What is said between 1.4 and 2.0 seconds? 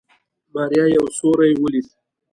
وليد.